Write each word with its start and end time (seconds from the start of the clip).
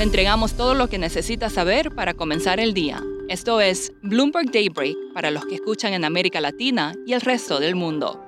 Le 0.00 0.04
entregamos 0.04 0.54
todo 0.54 0.72
lo 0.72 0.88
que 0.88 0.96
necesita 0.96 1.50
saber 1.50 1.94
para 1.94 2.14
comenzar 2.14 2.58
el 2.58 2.72
día. 2.72 3.04
Esto 3.28 3.60
es 3.60 3.92
Bloomberg 4.02 4.50
Daybreak 4.50 4.96
para 5.12 5.30
los 5.30 5.44
que 5.44 5.56
escuchan 5.56 5.92
en 5.92 6.06
América 6.06 6.40
Latina 6.40 6.94
y 7.06 7.12
el 7.12 7.20
resto 7.20 7.60
del 7.60 7.74
mundo. 7.74 8.18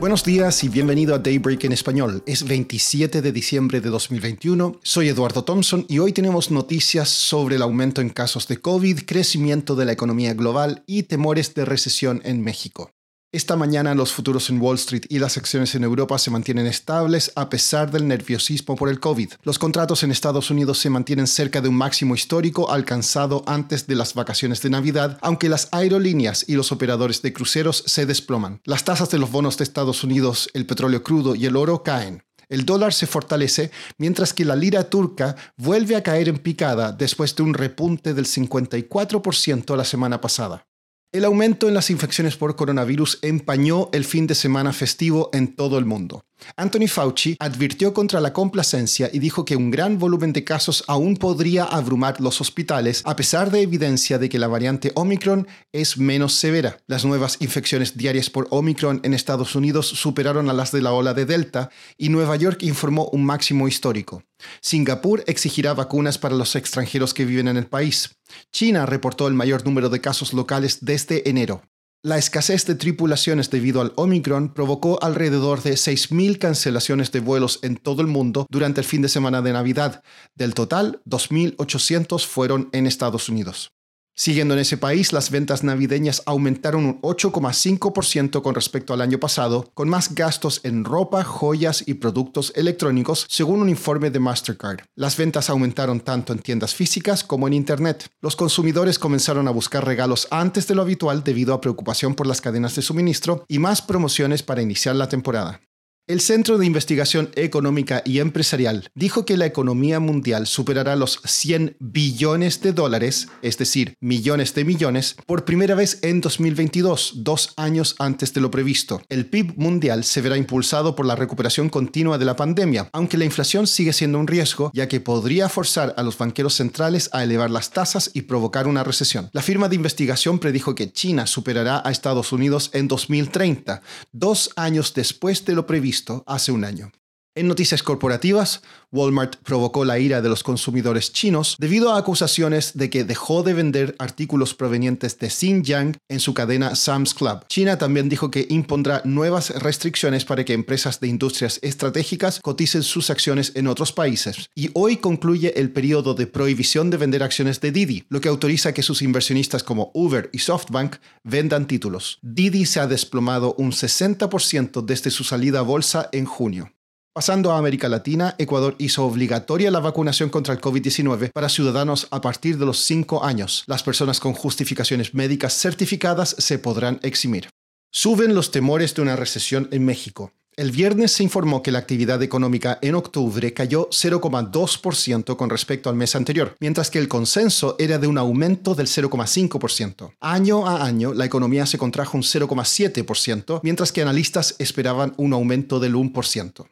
Buenos 0.00 0.24
días 0.24 0.64
y 0.64 0.68
bienvenido 0.68 1.14
a 1.14 1.18
Daybreak 1.18 1.62
en 1.62 1.72
español. 1.72 2.24
Es 2.26 2.48
27 2.48 3.22
de 3.22 3.30
diciembre 3.30 3.80
de 3.80 3.90
2021. 3.90 4.80
Soy 4.82 5.08
Eduardo 5.08 5.44
Thompson 5.44 5.86
y 5.88 6.00
hoy 6.00 6.12
tenemos 6.12 6.50
noticias 6.50 7.08
sobre 7.08 7.54
el 7.54 7.62
aumento 7.62 8.00
en 8.00 8.10
casos 8.10 8.48
de 8.48 8.56
COVID, 8.56 9.02
crecimiento 9.06 9.76
de 9.76 9.84
la 9.84 9.92
economía 9.92 10.34
global 10.34 10.82
y 10.84 11.04
temores 11.04 11.54
de 11.54 11.64
recesión 11.64 12.22
en 12.24 12.42
México. 12.42 12.90
Esta 13.36 13.54
mañana 13.54 13.94
los 13.94 14.14
futuros 14.14 14.48
en 14.48 14.62
Wall 14.62 14.76
Street 14.76 15.04
y 15.10 15.18
las 15.18 15.36
acciones 15.36 15.74
en 15.74 15.84
Europa 15.84 16.18
se 16.18 16.30
mantienen 16.30 16.66
estables 16.66 17.32
a 17.34 17.50
pesar 17.50 17.90
del 17.90 18.08
nerviosismo 18.08 18.76
por 18.76 18.88
el 18.88 18.98
COVID. 18.98 19.34
Los 19.42 19.58
contratos 19.58 20.02
en 20.02 20.10
Estados 20.10 20.50
Unidos 20.50 20.78
se 20.78 20.88
mantienen 20.88 21.26
cerca 21.26 21.60
de 21.60 21.68
un 21.68 21.74
máximo 21.74 22.14
histórico 22.14 22.70
alcanzado 22.70 23.44
antes 23.46 23.86
de 23.86 23.94
las 23.94 24.14
vacaciones 24.14 24.62
de 24.62 24.70
Navidad, 24.70 25.18
aunque 25.20 25.50
las 25.50 25.68
aerolíneas 25.70 26.46
y 26.48 26.54
los 26.54 26.72
operadores 26.72 27.20
de 27.20 27.34
cruceros 27.34 27.84
se 27.86 28.06
desploman. 28.06 28.62
Las 28.64 28.84
tasas 28.84 29.10
de 29.10 29.18
los 29.18 29.30
bonos 29.30 29.58
de 29.58 29.64
Estados 29.64 30.02
Unidos, 30.02 30.48
el 30.54 30.64
petróleo 30.64 31.02
crudo 31.02 31.34
y 31.34 31.44
el 31.44 31.56
oro 31.56 31.82
caen. 31.82 32.24
El 32.48 32.64
dólar 32.64 32.94
se 32.94 33.06
fortalece 33.06 33.70
mientras 33.98 34.32
que 34.32 34.46
la 34.46 34.56
lira 34.56 34.84
turca 34.84 35.36
vuelve 35.58 35.94
a 35.94 36.02
caer 36.02 36.30
en 36.30 36.38
picada 36.38 36.90
después 36.90 37.36
de 37.36 37.42
un 37.42 37.52
repunte 37.52 38.14
del 38.14 38.24
54% 38.24 39.76
la 39.76 39.84
semana 39.84 40.22
pasada. 40.22 40.66
El 41.12 41.24
aumento 41.24 41.68
en 41.68 41.74
las 41.74 41.88
infecciones 41.90 42.36
por 42.36 42.56
coronavirus 42.56 43.20
empañó 43.22 43.88
el 43.92 44.04
fin 44.04 44.26
de 44.26 44.34
semana 44.34 44.72
festivo 44.72 45.30
en 45.32 45.54
todo 45.54 45.78
el 45.78 45.84
mundo. 45.84 46.24
Anthony 46.56 46.88
Fauci 46.88 47.36
advirtió 47.38 47.94
contra 47.94 48.20
la 48.20 48.32
complacencia 48.32 49.08
y 49.12 49.20
dijo 49.20 49.44
que 49.44 49.56
un 49.56 49.70
gran 49.70 49.98
volumen 49.98 50.32
de 50.32 50.44
casos 50.44 50.84
aún 50.88 51.16
podría 51.16 51.64
abrumar 51.64 52.20
los 52.20 52.40
hospitales 52.40 53.02
a 53.04 53.16
pesar 53.16 53.50
de 53.50 53.62
evidencia 53.62 54.18
de 54.18 54.28
que 54.28 54.38
la 54.38 54.48
variante 54.48 54.92
Omicron 54.94 55.46
es 55.72 55.96
menos 55.96 56.34
severa. 56.34 56.78
Las 56.86 57.04
nuevas 57.04 57.38
infecciones 57.40 57.96
diarias 57.96 58.28
por 58.28 58.48
Omicron 58.50 59.00
en 59.02 59.14
Estados 59.14 59.54
Unidos 59.54 59.86
superaron 59.86 60.50
a 60.50 60.52
las 60.52 60.72
de 60.72 60.82
la 60.82 60.92
ola 60.92 61.14
de 61.14 61.24
Delta 61.24 61.70
y 61.96 62.10
Nueva 62.10 62.36
York 62.36 62.62
informó 62.62 63.08
un 63.12 63.24
máximo 63.24 63.68
histórico. 63.68 64.22
Singapur 64.60 65.24
exigirá 65.26 65.72
vacunas 65.72 66.18
para 66.18 66.34
los 66.34 66.56
extranjeros 66.56 67.14
que 67.14 67.24
viven 67.24 67.48
en 67.48 67.56
el 67.56 67.66
país. 67.66 68.15
China 68.52 68.86
reportó 68.86 69.28
el 69.28 69.34
mayor 69.34 69.64
número 69.64 69.88
de 69.88 70.00
casos 70.00 70.32
locales 70.32 70.78
desde 70.84 71.28
enero. 71.28 71.62
La 72.02 72.18
escasez 72.18 72.64
de 72.66 72.76
tripulaciones 72.76 73.50
debido 73.50 73.80
al 73.80 73.92
Omicron 73.96 74.54
provocó 74.54 75.02
alrededor 75.02 75.62
de 75.62 75.72
6.000 75.72 76.38
cancelaciones 76.38 77.10
de 77.10 77.20
vuelos 77.20 77.58
en 77.62 77.76
todo 77.76 78.00
el 78.00 78.06
mundo 78.06 78.46
durante 78.48 78.80
el 78.80 78.86
fin 78.86 79.02
de 79.02 79.08
semana 79.08 79.42
de 79.42 79.52
Navidad. 79.52 80.04
Del 80.34 80.54
total, 80.54 81.00
2.800 81.04 82.24
fueron 82.24 82.68
en 82.72 82.86
Estados 82.86 83.28
Unidos. 83.28 83.75
Siguiendo 84.18 84.54
en 84.54 84.60
ese 84.60 84.78
país, 84.78 85.12
las 85.12 85.30
ventas 85.30 85.62
navideñas 85.62 86.22
aumentaron 86.24 86.86
un 86.86 87.02
8,5% 87.02 88.40
con 88.40 88.54
respecto 88.54 88.94
al 88.94 89.02
año 89.02 89.20
pasado, 89.20 89.70
con 89.74 89.90
más 89.90 90.14
gastos 90.14 90.60
en 90.64 90.86
ropa, 90.86 91.22
joyas 91.22 91.84
y 91.86 91.94
productos 91.94 92.50
electrónicos, 92.56 93.26
según 93.28 93.60
un 93.60 93.68
informe 93.68 94.10
de 94.10 94.18
Mastercard. 94.18 94.80
Las 94.94 95.18
ventas 95.18 95.50
aumentaron 95.50 96.00
tanto 96.00 96.32
en 96.32 96.38
tiendas 96.38 96.74
físicas 96.74 97.24
como 97.24 97.46
en 97.46 97.52
Internet. 97.52 98.08
Los 98.22 98.36
consumidores 98.36 98.98
comenzaron 98.98 99.48
a 99.48 99.50
buscar 99.50 99.84
regalos 99.84 100.28
antes 100.30 100.66
de 100.66 100.74
lo 100.74 100.80
habitual 100.80 101.22
debido 101.22 101.52
a 101.52 101.60
preocupación 101.60 102.14
por 102.14 102.26
las 102.26 102.40
cadenas 102.40 102.74
de 102.74 102.80
suministro 102.80 103.44
y 103.48 103.58
más 103.58 103.82
promociones 103.82 104.42
para 104.42 104.62
iniciar 104.62 104.96
la 104.96 105.10
temporada. 105.10 105.60
El 106.08 106.20
Centro 106.20 106.56
de 106.56 106.64
Investigación 106.64 107.30
Económica 107.34 108.00
y 108.04 108.20
Empresarial 108.20 108.88
dijo 108.94 109.26
que 109.26 109.36
la 109.36 109.44
economía 109.44 109.98
mundial 109.98 110.46
superará 110.46 110.94
los 110.94 111.20
100 111.24 111.78
billones 111.80 112.60
de 112.60 112.72
dólares, 112.72 113.26
es 113.42 113.58
decir, 113.58 113.96
millones 113.98 114.54
de 114.54 114.64
millones, 114.64 115.16
por 115.26 115.44
primera 115.44 115.74
vez 115.74 115.98
en 116.02 116.20
2022, 116.20 117.24
dos 117.24 117.54
años 117.56 117.96
antes 117.98 118.32
de 118.32 118.40
lo 118.40 118.52
previsto. 118.52 119.02
El 119.08 119.26
PIB 119.26 119.54
mundial 119.56 120.04
se 120.04 120.20
verá 120.20 120.36
impulsado 120.36 120.94
por 120.94 121.06
la 121.06 121.16
recuperación 121.16 121.68
continua 121.68 122.18
de 122.18 122.24
la 122.24 122.36
pandemia, 122.36 122.88
aunque 122.92 123.18
la 123.18 123.24
inflación 123.24 123.66
sigue 123.66 123.92
siendo 123.92 124.20
un 124.20 124.28
riesgo, 124.28 124.70
ya 124.72 124.86
que 124.86 125.00
podría 125.00 125.48
forzar 125.48 125.92
a 125.96 126.04
los 126.04 126.16
banqueros 126.16 126.54
centrales 126.54 127.10
a 127.12 127.24
elevar 127.24 127.50
las 127.50 127.70
tasas 127.70 128.12
y 128.14 128.22
provocar 128.22 128.68
una 128.68 128.84
recesión. 128.84 129.28
La 129.32 129.42
firma 129.42 129.68
de 129.68 129.74
investigación 129.74 130.38
predijo 130.38 130.76
que 130.76 130.92
China 130.92 131.26
superará 131.26 131.82
a 131.84 131.90
Estados 131.90 132.30
Unidos 132.30 132.70
en 132.74 132.86
2030, 132.86 133.82
dos 134.12 134.50
años 134.54 134.94
después 134.94 135.44
de 135.44 135.56
lo 135.56 135.66
previsto 135.66 135.95
hace 136.26 136.52
un 136.52 136.64
año. 136.64 136.92
En 137.36 137.48
noticias 137.48 137.82
corporativas, 137.82 138.62
Walmart 138.92 139.36
provocó 139.42 139.84
la 139.84 139.98
ira 139.98 140.22
de 140.22 140.30
los 140.30 140.42
consumidores 140.42 141.12
chinos 141.12 141.56
debido 141.58 141.92
a 141.92 141.98
acusaciones 141.98 142.72
de 142.78 142.88
que 142.88 143.04
dejó 143.04 143.42
de 143.42 143.52
vender 143.52 143.94
artículos 143.98 144.54
provenientes 144.54 145.18
de 145.18 145.28
Xinjiang 145.28 145.98
en 146.08 146.20
su 146.20 146.32
cadena 146.32 146.74
Sam's 146.74 147.12
Club. 147.12 147.44
China 147.48 147.76
también 147.76 148.08
dijo 148.08 148.30
que 148.30 148.46
impondrá 148.48 149.02
nuevas 149.04 149.50
restricciones 149.50 150.24
para 150.24 150.46
que 150.46 150.54
empresas 150.54 150.98
de 150.98 151.08
industrias 151.08 151.58
estratégicas 151.60 152.40
coticen 152.40 152.82
sus 152.82 153.10
acciones 153.10 153.52
en 153.54 153.66
otros 153.66 153.92
países. 153.92 154.48
Y 154.54 154.70
hoy 154.72 154.96
concluye 154.96 155.60
el 155.60 155.70
periodo 155.72 156.14
de 156.14 156.26
prohibición 156.26 156.88
de 156.88 156.96
vender 156.96 157.22
acciones 157.22 157.60
de 157.60 157.70
Didi, 157.70 158.04
lo 158.08 158.22
que 158.22 158.30
autoriza 158.30 158.72
que 158.72 158.82
sus 158.82 159.02
inversionistas 159.02 159.62
como 159.62 159.90
Uber 159.92 160.30
y 160.32 160.38
SoftBank 160.38 160.96
vendan 161.22 161.66
títulos. 161.66 162.18
Didi 162.22 162.64
se 162.64 162.80
ha 162.80 162.86
desplomado 162.86 163.54
un 163.58 163.72
60% 163.72 164.86
desde 164.86 165.10
su 165.10 165.22
salida 165.22 165.58
a 165.58 165.62
bolsa 165.62 166.08
en 166.12 166.24
junio. 166.24 166.72
Pasando 167.16 167.50
a 167.50 167.56
América 167.56 167.88
Latina, 167.88 168.34
Ecuador 168.36 168.74
hizo 168.76 169.06
obligatoria 169.06 169.70
la 169.70 169.80
vacunación 169.80 170.28
contra 170.28 170.52
el 170.52 170.60
COVID-19 170.60 171.32
para 171.32 171.48
ciudadanos 171.48 172.08
a 172.10 172.20
partir 172.20 172.58
de 172.58 172.66
los 172.66 172.80
5 172.80 173.24
años. 173.24 173.64
Las 173.66 173.82
personas 173.82 174.20
con 174.20 174.34
justificaciones 174.34 175.14
médicas 175.14 175.54
certificadas 175.54 176.36
se 176.38 176.58
podrán 176.58 177.00
eximir. 177.02 177.48
Suben 177.90 178.34
los 178.34 178.50
temores 178.50 178.94
de 178.94 179.00
una 179.00 179.16
recesión 179.16 179.66
en 179.72 179.86
México. 179.86 180.32
El 180.56 180.72
viernes 180.72 181.12
se 181.12 181.22
informó 181.22 181.62
que 181.62 181.72
la 181.72 181.78
actividad 181.78 182.22
económica 182.22 182.78
en 182.82 182.94
octubre 182.94 183.54
cayó 183.54 183.88
0,2% 183.88 185.36
con 185.36 185.48
respecto 185.48 185.88
al 185.88 185.96
mes 185.96 186.14
anterior, 186.16 186.54
mientras 186.60 186.90
que 186.90 186.98
el 186.98 187.08
consenso 187.08 187.76
era 187.78 187.96
de 187.96 188.08
un 188.08 188.18
aumento 188.18 188.74
del 188.74 188.88
0,5%. 188.88 190.12
Año 190.20 190.66
a 190.66 190.84
año, 190.84 191.14
la 191.14 191.24
economía 191.24 191.64
se 191.64 191.78
contrajo 191.78 192.18
un 192.18 192.24
0,7%, 192.24 193.60
mientras 193.62 193.90
que 193.90 194.02
analistas 194.02 194.54
esperaban 194.58 195.14
un 195.16 195.32
aumento 195.32 195.80
del 195.80 195.94
1%. 195.94 196.66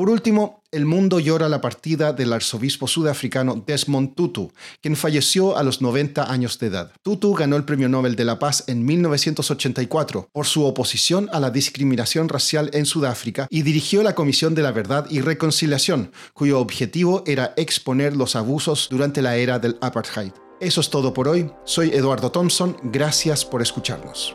Por 0.00 0.08
último, 0.08 0.62
el 0.72 0.86
mundo 0.86 1.20
llora 1.20 1.46
la 1.50 1.60
partida 1.60 2.14
del 2.14 2.32
arzobispo 2.32 2.88
sudafricano 2.88 3.62
Desmond 3.66 4.14
Tutu, 4.14 4.50
quien 4.80 4.96
falleció 4.96 5.58
a 5.58 5.62
los 5.62 5.82
90 5.82 6.32
años 6.32 6.58
de 6.58 6.68
edad. 6.68 6.92
Tutu 7.02 7.34
ganó 7.34 7.56
el 7.56 7.66
Premio 7.66 7.86
Nobel 7.90 8.16
de 8.16 8.24
la 8.24 8.38
Paz 8.38 8.64
en 8.66 8.82
1984 8.86 10.30
por 10.32 10.46
su 10.46 10.64
oposición 10.64 11.28
a 11.34 11.38
la 11.38 11.50
discriminación 11.50 12.30
racial 12.30 12.70
en 12.72 12.86
Sudáfrica 12.86 13.46
y 13.50 13.60
dirigió 13.60 14.02
la 14.02 14.14
Comisión 14.14 14.54
de 14.54 14.62
la 14.62 14.72
Verdad 14.72 15.04
y 15.10 15.20
Reconciliación, 15.20 16.12
cuyo 16.32 16.60
objetivo 16.60 17.22
era 17.26 17.52
exponer 17.58 18.16
los 18.16 18.36
abusos 18.36 18.88
durante 18.90 19.20
la 19.20 19.36
era 19.36 19.58
del 19.58 19.76
apartheid. 19.82 20.32
Eso 20.62 20.80
es 20.80 20.88
todo 20.88 21.12
por 21.12 21.28
hoy. 21.28 21.50
Soy 21.66 21.90
Eduardo 21.90 22.32
Thompson. 22.32 22.74
Gracias 22.84 23.44
por 23.44 23.60
escucharnos. 23.60 24.34